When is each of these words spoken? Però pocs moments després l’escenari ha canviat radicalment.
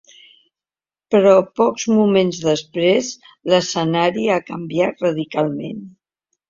Però 1.15 1.33
pocs 1.59 1.85
moments 1.99 2.41
després 2.47 3.13
l’escenari 3.53 4.27
ha 4.39 4.43
canviat 4.53 5.09
radicalment. 5.09 5.89